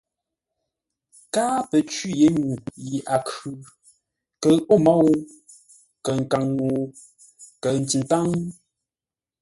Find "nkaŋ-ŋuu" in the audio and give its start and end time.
6.23-6.83